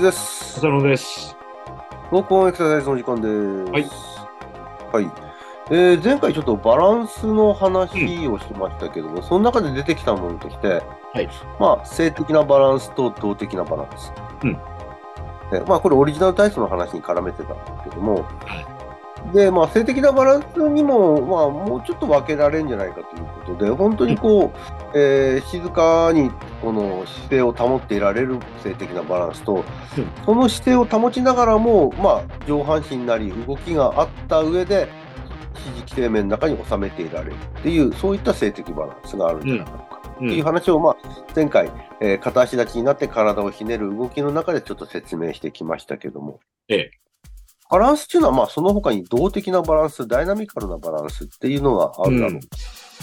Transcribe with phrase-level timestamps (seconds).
[0.00, 0.58] ズです。
[0.58, 1.36] 浅野です。
[2.10, 3.70] 録音エクササイズの時間です。
[3.70, 3.84] はい。
[4.92, 5.10] はい。
[5.70, 10.82] えー前回ちょっとバランスの話をしましたけども、その中で出てきたものとして、
[11.12, 11.28] はい
[11.60, 14.12] まあ、性的なバランスと動的なバランス。
[14.42, 14.58] うん
[15.50, 18.24] でまあ、これオリジナル体操の話に絡めてたんですけども、
[19.32, 29.64] で、まあ、性的なバランスにも、まあ、もうちょっと分けられるんじゃないかということで、本当にこう、えー静かにこの姿勢を保っていられる性的なバランスと、
[30.24, 34.88] その姿勢を保ちながらも、まあ、上半身なり動きがあった上で、
[35.54, 40.24] 肘基底面の中に収めていられるっていう、そういった性的バランスがあるんじゃないかと。
[40.24, 40.96] いう話を、まあ、
[41.34, 46.40] 前回、えー片足立ちになって体をひねる動きの中でちょっと説明してきましたけども。
[46.68, 46.90] ええ
[47.70, 52.40] バランスっていうのは、まあ、その他に動的なバランス、ダイナミカルなバランスっていうのがあるだろう。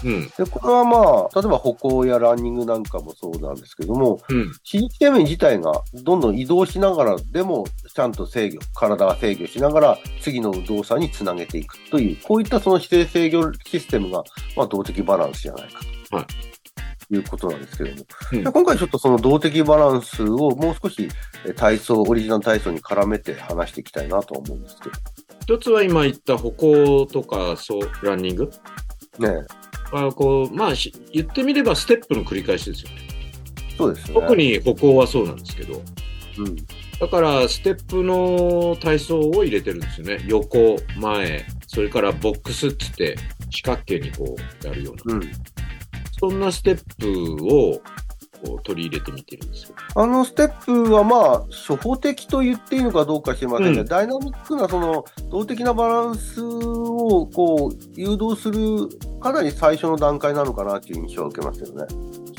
[0.04, 0.28] うん。
[0.28, 4.52] で、これはまあ、例えば歩行やランニングなんかもそうなんですけども、うん。
[4.64, 14.24] 肘基底面自体がどんどん移動しながらでもちゃんと制御、体が制御しながら次の動作につなげていくという、こういったその姿勢制御システムが、
[14.58, 16.18] まあ、動的バランスじゃないかと。
[16.18, 16.57] はい
[17.10, 21.08] いうことなんですけども、うんで今回ちょっとその動的バランスをもう少し
[21.46, 24.90] え体操、オリジナル体操に絡めて話していきたいなとは思うんですけ
[25.42, 28.52] 一つは今言った歩行とか、そう、ランニング？
[29.20, 29.28] ど。
[29.28, 29.46] ね
[29.92, 32.98] はこう、まあ、し言ってみればステップの繰り返しですよね。
[33.78, 34.14] そうですね。
[34.14, 35.82] 特に歩行はそうなんですけど。
[36.40, 36.56] うん。
[37.00, 40.26] だから、ステップの体操を入れてるんですよね。
[40.28, 43.16] 横、前、それからボックスって言って、
[43.50, 45.16] 四角形にこうやるような。
[45.16, 45.32] うん。
[46.20, 47.82] そんなステップを
[48.64, 49.76] 取り入れてみてるんですよ。
[49.96, 61.86] あのステップはまあ、初歩的と言っていいのかどうか知りませんが、うんダイナミックなその動的なバランスをこう誘導するかなり最初の段階なのかなという印象を受けますよね。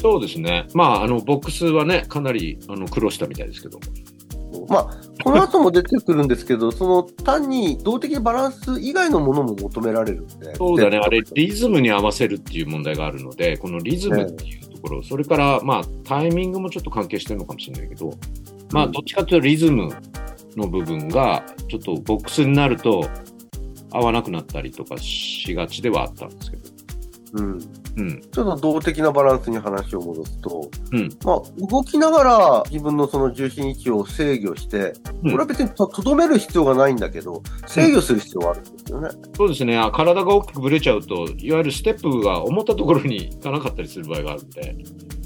[0.00, 0.66] そうですね。
[0.74, 3.80] まあ、あの、ボックスはね、かなりあの苦労したみたいですけど。
[4.68, 4.90] まあ、
[5.22, 10.54] この後も出てくるんですけど、 その単に動的バランス以外のものも求められるんで。
[10.54, 18.12] そうだね、あれ、リズムに合わせるっていう問題があるので、このリズムっていうところ、それから、まあ、タイミングもちょっと関係してるのかもしれないけど、
[18.72, 19.90] まあ、うんどっちかというとリズム
[20.56, 23.04] の部分が、ちょっとボックスになると、
[23.90, 26.62] 合わなくなったりとかしがちではあったんですけど。
[27.32, 27.58] プうん。
[27.98, 28.20] うん。
[28.20, 34.92] ちょっと動的なバランスに話を戻すと、うんまあ、動きながら自分のその重心位置を制御して、
[35.22, 39.08] うんこれは別にととどめる必要がないんだけど、制御する必要があるんですよね。
[39.36, 44.76] そうですね、あ体が大きくぶれちゃうと、いわゆるステップが思ったところに行かなかったりする場合があるんで、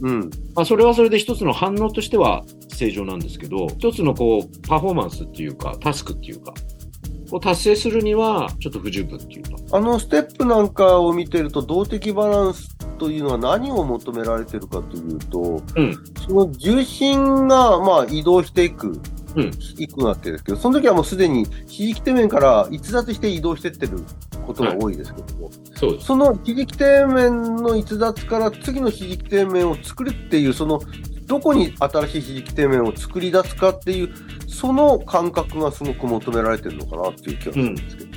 [0.03, 0.31] うん。
[0.55, 6.55] まあ、それはそれで一つの反応としては正常なんですけど、一つのこう、パフォーマンスっていうか、タスクっていうか、
[7.33, 9.77] を達成するには、ちょっと不十分っていうか。
[9.77, 16.05] あのステップなんかを見てると、動的バランスというのは何を求められてるかというと、うん。
[16.27, 19.01] その重心がまあ移動していく、
[19.35, 24.05] うんいくわけですけど、その時はもうすでに肘基底面から逸脱して移動してってる
[24.47, 26.07] ことが多いですけども、そうです。
[26.07, 30.81] その肘基底面の逸脱から次の肘基底面を作るっていう、その
[31.27, 34.13] どこに新しい肘基底面を作り出すかっていう、
[34.49, 38.13] その感覚がすごく求められてるのかなっていう気がするんですけど。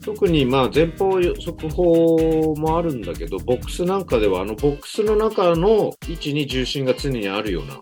[0.00, 7.80] 特にまあ前方速報もあるんだけど、ボックスなんかでは、あのボックスの中の位置に重心が常にあるような、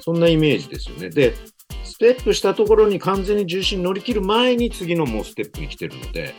[0.00, 1.10] そんなイメージですよね。
[1.10, 1.34] で、
[1.82, 6.34] ステップしたところに完全に重心乗り切る前に次のもうステップに来てるので、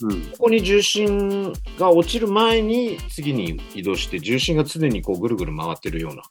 [0.00, 0.22] うん。
[0.22, 6.22] ここに重心が落ちる前に次に移動して、重心が常にこうぐるぐる回ってるような、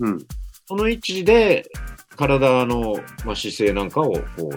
[0.00, 0.18] うん。
[0.66, 1.64] その位置で
[2.16, 4.56] 体の、まあ、姿勢なんかをこう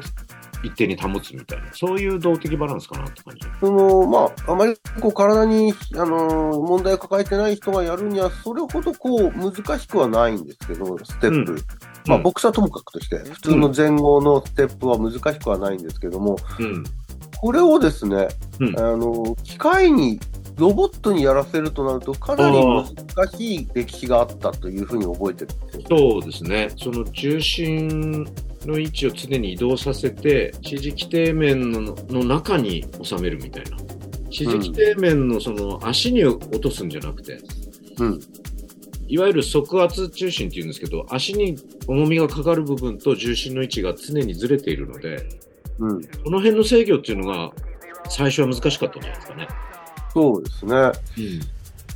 [0.63, 3.41] 一定に保つみたいな、そういう動的バランスかなって感じ。
[3.59, 11.53] その、まあ、あまりこう体に、あのー問題を抱えてない人がやるには、それほどこう、難しくはないんですけど、ステップ。
[11.53, 11.57] うん
[12.07, 16.83] まあ、うんボクサーともかくとして、普通の前後のステップは難しくはないんですけども、うん。
[17.39, 18.27] これをですね、
[18.59, 20.19] うんあの、機械に、
[20.59, 25.51] ロボットにやらせるとなると、かなり難しい歴史があったというふうに覚えてる。
[25.89, 26.69] そうですね。
[26.77, 28.27] その重心
[28.65, 33.77] の位置を常に移動させて、肘基底面のの中に収めるみたいな。
[34.29, 37.39] 肘基底面のその足に落とすんじゃなくて、
[38.00, 38.19] うん。
[39.07, 41.57] いわゆる側圧中心っていうんですけど、足に
[41.88, 45.27] 重みがかかる部分と重心の位置が常にずれているので、
[45.79, 46.01] うん。
[46.01, 47.51] この辺の制御っていうのが
[48.09, 49.47] 最初は難しかったんじゃないですかね。
[50.13, 50.75] そうですね。
[50.75, 50.94] うん。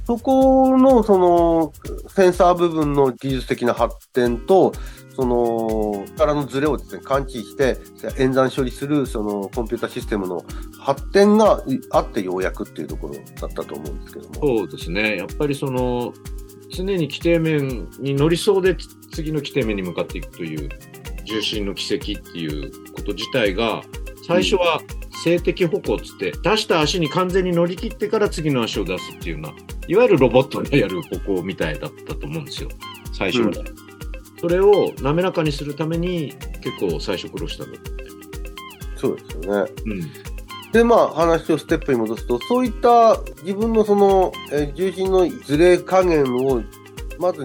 [0.05, 1.73] そこの、その、
[2.09, 4.73] センサー部分の技術的な発展と、
[5.15, 7.77] その、力のズレをですね、感知して、
[8.17, 10.43] 演算処理する、その、コンピュータシステムの
[10.79, 14.35] 発展があってようやくっていうところだったと思うんですけども。
[14.35, 15.17] そうですね。
[15.17, 16.13] やっぱりその、
[16.69, 18.75] 常に規定面に乗りそうで
[19.11, 20.69] 次の規定面に向かっていくという
[21.23, 23.83] 重心の軌跡っていうこと自体が、
[24.25, 24.81] 最初は
[25.23, 29.53] 静的歩行っつって、出した足に完全に乗り切ってから次の足を出すっていうような、
[29.87, 32.69] いわゆるロボットがやる歩行みたいだったと思うんですよ、
[33.11, 33.69] 最初はね。
[34.39, 37.91] それを滑らかにするために結構最初苦労したんだって。
[38.97, 39.71] そうですよね。
[39.85, 40.01] うん。
[40.73, 46.63] で、まあ、話をステップに戻すと、そういった自分のその、えー重心のずれ加減を、
[47.19, 47.43] まず、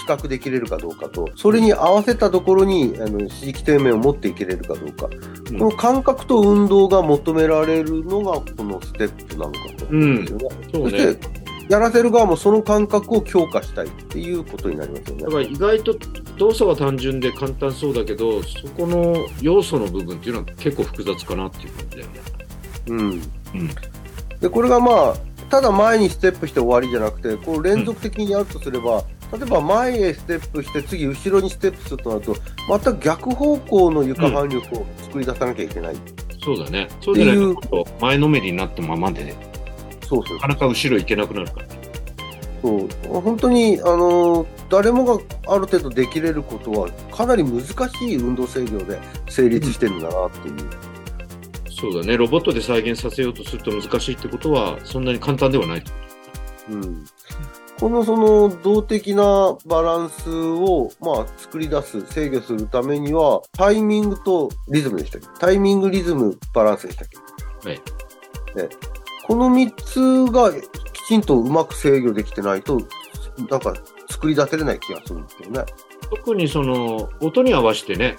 [0.00, 10.48] 比較できれるかどうかと、それに合わせたところに、あの、指示底面を持っていけれるかどうか、うんこの感覚と運動が求められるのが、このステップなのかと思うんですよね。
[10.72, 10.90] そうね。
[10.90, 15.30] そして、やらせる側もその感覚を強化したいっていうことになりますよねだ。
[15.30, 15.94] から意外と
[16.36, 22.20] 動作は単純で簡単そうだけど、そこの要素の部分っていうのは結構複雑かなっていう感じだよね。
[22.88, 22.98] うん。
[23.00, 23.20] うん。
[24.40, 25.14] で、これがまあ、
[25.50, 32.36] ただ前にステップして終わりじゃなくて、こう連続的にやるとすれば、例えば前へステップして、次後ろにステップするとなると、
[32.68, 35.96] また逆方向の床反力を作り出さなきゃいけない。
[36.42, 36.88] そうだね。
[37.00, 39.34] そうじゃないと前のめりになったままで、
[40.08, 41.66] そうそうなかなか後ろ行けなくなるから。
[42.62, 42.88] そう。
[43.20, 48.98] 本当に、あの、誰もがある程度できれることは、かなり難しい運動制御で
[49.28, 50.56] 成立してるんだなっていう。
[51.70, 52.16] そうだね。
[52.16, 55.92] ロボットで再現させようとすると難しいってことは、そんなに簡単ではないと。
[56.70, 57.04] うん
[57.80, 65.28] このその動的なバランスを、まあ、作り出す、制御するためには、タイミングとリズムでしたっけ？
[65.40, 67.08] タイミング、リズム、バランスでしたっ
[67.62, 67.68] け？
[67.70, 67.78] はい。
[68.54, 68.68] ね、
[69.26, 69.74] この3
[70.28, 70.60] つがき
[71.08, 72.82] ちんとうまく制御できてないと、
[73.48, 73.72] なんか
[74.10, 75.64] 作り出せれない気がするんですけどね。
[76.10, 78.16] 特にその、音に合わせてね、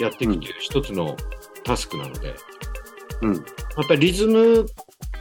[0.00, 1.18] やっていくという一つの
[1.64, 2.34] タスクなので、
[3.20, 3.34] うん。
[3.34, 3.44] やっ
[3.86, 4.66] ぱりリズム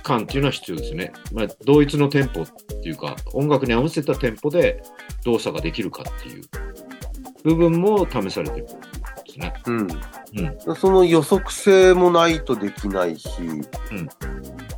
[0.01, 1.13] 感っていうのは必要ですね。
[1.33, 2.47] まあ、同一のテンポっ
[2.81, 4.81] ていうか、音楽に合わせたテンポで
[5.25, 6.43] 動作ができるかっていう
[7.43, 8.73] 部分も試されてるんで
[9.33, 9.53] すね。
[9.65, 9.87] うん。
[10.67, 10.75] うん。
[10.75, 13.61] その予測性もないとできないし、うん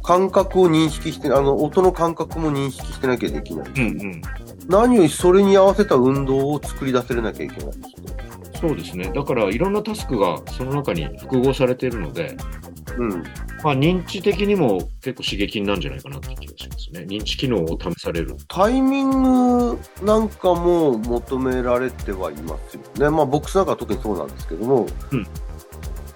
[0.03, 3.69] 感覚を認識して、あの、音の感覚も認識してなきゃできない。
[3.69, 4.21] うんうん。
[4.67, 7.93] 何よりそれに合わせた運動を作り出せれなきゃいけないですね。
[8.59, 9.11] そうですね。
[9.13, 12.35] だからいろんなタスクがその中に複合されているので、
[12.97, 13.09] うん。
[13.63, 17.01] まあ認知的にも結構刺激になるんじゃないかなって気がしますね。
[17.01, 18.35] 認知機能を試される。
[18.47, 19.09] タイミン
[19.71, 23.09] グなんかも求められてはいますよね。
[23.09, 25.27] まあ、ボックスなんかは特にそうなんですけども、うん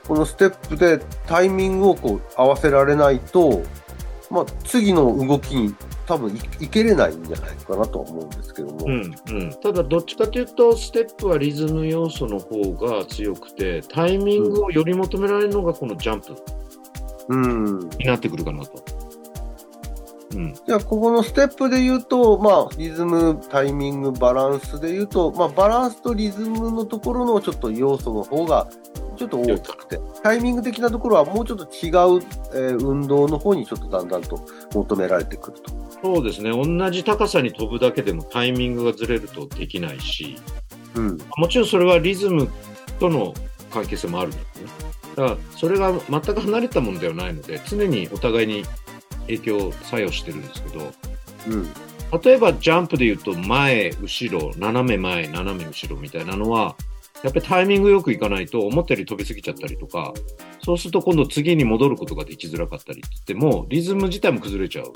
[0.08, 3.62] このステップでタイミングをこう合わせられないと、
[4.32, 5.76] まあ、次の動きに
[6.08, 8.86] 多分いいけれないんじゃないかなとは思うんですけども。
[8.86, 16.38] うんうん、ただ、どっちかというと、ステップはリズム要素の方が強くて、タイミングをより求められるのがこのジャンプうん。
[17.30, 18.84] になってくるかなと。
[20.36, 28.68] うん、じゃあ、ここのステップで言うと、まあ、リズム、タイミング、バランスで言うと、まあ、バランスとリズムのところのちょっと要素の方が、
[29.18, 32.22] ちょっと大きくて、タイミング的なところはもうちょっと違う、
[32.54, 35.72] えー運動の方にちょっとだんだんと求められてくると。
[36.04, 40.38] そうですね、同じ高さに飛ぶだけでもタイミングがずれるとできないし、
[40.96, 41.18] うん。
[41.38, 42.50] もちろんそれはリズム
[43.00, 43.34] との
[43.72, 44.87] 関係性もあるんですね。
[45.18, 48.64] だから、それが全く離れたものではないので、常にお互いに
[49.22, 50.94] 影響、作用してるんですけど、
[51.50, 51.68] うん。
[52.24, 56.76] 例えばジャンプで言うと前、後ろ、斜め前、斜め後ろみたいなのは、
[57.24, 60.14] やっぱりタイミングよくいかないと思ったより飛びすぎちゃったりとか、
[60.64, 64.94] そうすると今度次に戻ることができづらかったりって言っても、リズム自体も崩れちゃう。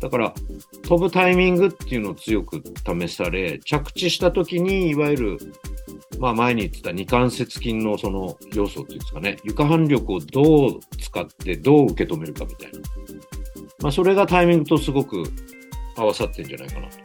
[0.00, 0.34] だから、
[0.82, 5.38] 飛ぶタイミングっていうのを強く試され、着地した時に、いわゆる、
[6.18, 12.78] まあ前に言ってた二関節筋のその要素っていうんですかね、床反力をどう使ってどう受け止めるかみたいな。
[13.80, 15.24] まあそれがタイミングとすごく
[15.96, 16.96] 合わさってんじゃないかなと。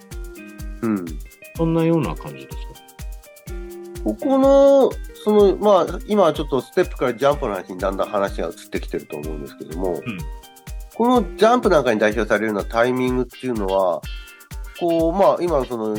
[0.84, 1.06] うん。
[1.58, 2.64] そんなような感じですか？
[4.04, 4.90] ここの、
[5.26, 10.02] その、まあ、今はちょっとステップからジャンプの話にだんだん話が移ってきてると思うんですけども、
[10.96, 14.02] このジャンプなんかに代表されるようなタイミングっていうのは、
[14.80, 15.98] こう、まあ、今その、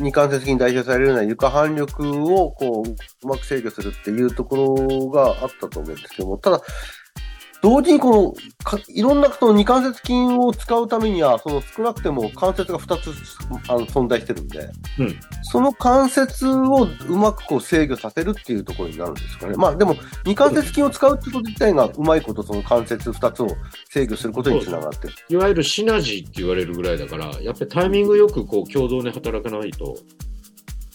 [0.00, 6.62] 二関節筋に代表されるような床反力を、こう、うまく制御するっていうところがあったと思うんですけども、ただ、
[7.62, 13.12] 同時にこの、かいろんなその二関節筋を使うためには、その少なくても関節が2つ
[13.68, 19.54] あの存在してるんで、うんその関節をうまくこう制御させるっていうところになるんですかね。
[19.56, 23.48] まあでも、二関節筋を使うってこと自体がうまいことその関節2つを
[23.90, 25.14] 制御することにつながってる。
[25.28, 29.96] いわゆるシナジーって言われるぐらいだから、やっぱりタイミングよくこう共同で働かないと、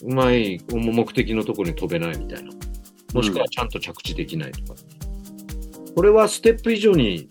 [0.02, 2.52] うまい目的のところに飛べないみたいな。
[3.14, 4.80] もしくはちゃんと着地できないとか。
[5.98, 7.28] これはステップ以上に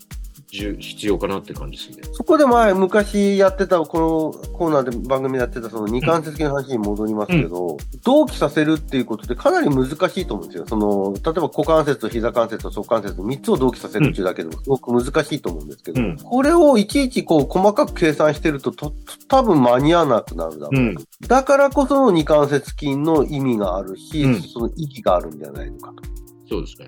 [0.51, 2.03] 重必要かなって感じですね。
[2.11, 10.65] そこで前、昔やってた、このコーナーで番組でやってた、その二関節筋の話に戻りますけど、同期させるっていうことでかなり難しいと思うんですよ。
[10.67, 18.93] その、例えば股関節と膝関節と側関節の3つを同期させるっていうだけでもすごく難しいと思うんですけど、うんこれをいちいちこう細かく計算してると、と、
[19.29, 20.81] 多分間に合わなくなるだろう。
[20.81, 20.95] うん。
[21.25, 26.03] だからこその二関節筋の意味があるし、うんその意義があるんじゃないのかと。
[26.49, 26.87] そうですね。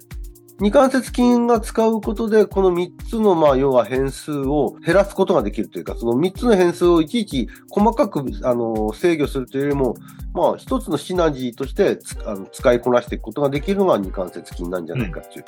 [0.59, 9.95] 二関節筋が使うことで、この3つの、まあ、要は変数を減らすことができるというか、その3つの変数をいちいち細かく、あの、制御するというよりも、
[10.33, 15.45] まあ、一つのシナジーとしてつあの使いこなしていくことができるのが二関節筋なんじゃないかっていう。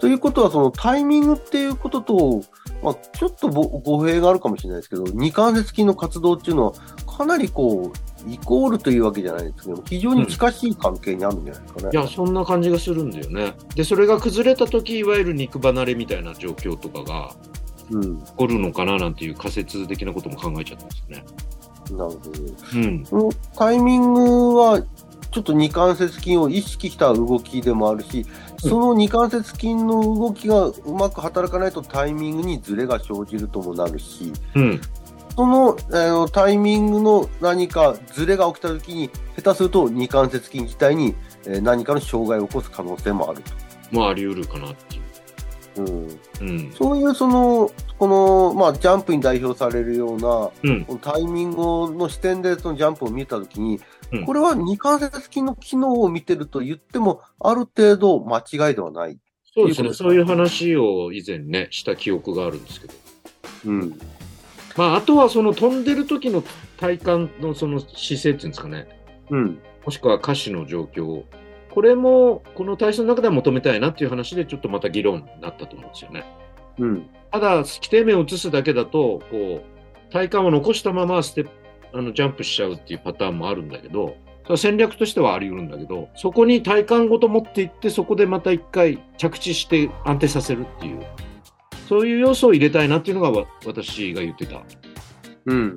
[0.00, 2.42] ということは、そのタイミングっていうことと、
[2.82, 6.72] まあ、ちょっとぼ語弊があるかもしれないですけど、二関節筋の活動っていうのは、
[7.06, 11.88] かなりこう、イコールというわけじゃないですけど、非常に近しい関係にあるんじゃないですかね。
[11.92, 13.54] いや、そんな感じがするんだよね。
[13.74, 17.34] で、それが崩れた時いわゆる肉離れみたいな状況とかが
[17.90, 18.18] うん。
[18.22, 21.24] 起こるのかななんていう仮説的なことも考えちゃったんですね。
[21.96, 22.18] なるほど。
[22.74, 23.04] うん。
[23.04, 24.82] このタイミングは、
[25.30, 28.26] ちょっと二関節筋を意識した動きでもあるし、
[28.58, 34.80] その二関節筋の動きがうまく働かないとタイミングにズレが生じるともなるし、うん。
[35.34, 41.14] その、あのタイミングの何かズレが起きたときに、下手すると二関節筋自体に
[41.46, 43.42] えー何かの障害を起こす可能性もある
[43.90, 45.02] まあ、あり得るかなっていう。
[45.74, 45.82] と。
[45.82, 46.72] うん、うん。
[46.72, 50.84] そういうその、この、まあ、ジャンプに代表されるような、うん。
[50.84, 51.56] このタイミング
[51.94, 59.18] の視点でそのジャンプを見たときに、うんこれは二関節筋の機能を見てると言っても、ある程度間違いではない。
[59.54, 59.94] そうですね。
[59.94, 62.94] そういう話を以前ね、した記憶があるんですけど。
[63.66, 63.98] うん。
[64.76, 66.42] まあ、あとはその飛んでる時の
[66.78, 68.88] 体幹のその姿勢っていうんですかね。
[69.30, 69.58] うん。
[69.84, 71.24] もしくは下肢の状況。
[71.70, 76.24] これも、この体操の中では求めたいなっていう話で、ちょっとまた議論になったと思うんですよね。
[76.78, 77.06] うん。
[77.30, 81.50] ただ、規定面を移すだけだと、こう、体幹を残したままステップ、
[81.94, 91.06] あの、ジャンプしちゃうっていうパターンもあるんだけど、それは戦略としてはあり得るんだけど、そこに体幹ごと持っていって、そこでまた一回着地して安定させるっていう、
[91.88, 94.62] そういう要素を入れたいなっていうのがわ私が言ってた。
[95.46, 95.76] うん。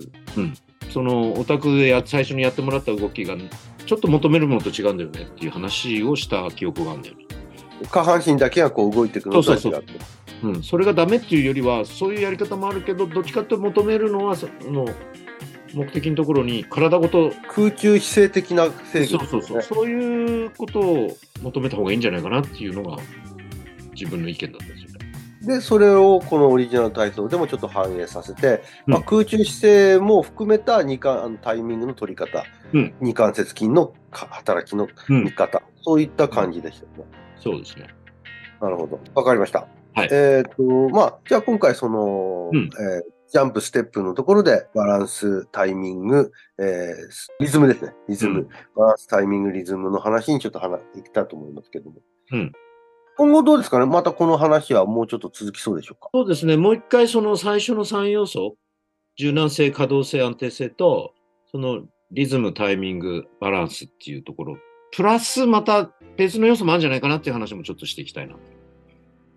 [0.90, 3.36] その、オタクでや最初にやってもらった動きが、
[3.86, 7.26] ちょっと求めるものと違うんだよねっていう話をした記憶があるんだよね。
[7.92, 10.00] 下半身だけがこう動いていくのとそうそうそう違って。
[10.44, 14.88] うん、それがダメっていうよりは、そういうやり方もあるけど、どっちかと求めるのは、その
[15.74, 22.98] 目的のところに体ごと、空中姿勢的な制御、そうそうそう、そういうことを求めた方がいいんじゃないかなっていうのが
[23.94, 24.95] 自分の意見だったんですよね。
[25.46, 37.06] で、それをこのオリジナル体操でもちょっと反映させて、うんまあ、空中姿勢も含めた二関あのタイミングの取り方、うん二関節筋のか働きのうん見方、そういった感じでしたね。
[37.38, 37.88] そうですね。
[38.62, 39.00] なるほど。
[39.14, 39.68] わかりました。
[39.94, 47.94] はいえっ、と、まあ、じゃあ今回その、うんえージャンプ、ステップのところでバランス、タイミング、えーリズムですね。
[48.08, 51.98] リズム、うんバランス、タイミング、リズムの話にちょっと話していきたいと思いますけども。
[52.32, 52.52] うん
[53.18, 53.86] 今後どうですかね？
[53.86, 56.10] またこの話はもうちょっと続きそうでしょうか？
[56.14, 58.56] そうですね、もう一回その最初の3要素、
[59.18, 61.14] 柔軟性、可動性、安定性と、
[61.52, 64.58] そのリズム、タイミング、バランスっていうところ、
[64.92, 68.36] プラスまた別の要素もあるんじゃないかなっていう話もちょっとしていきたいな。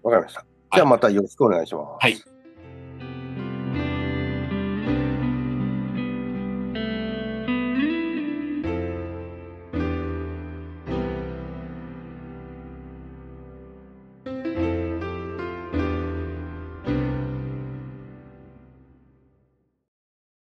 [0.02, 0.44] わかりました。
[0.74, 2.04] じゃあまたよろしくお願いします。
[2.04, 2.37] はい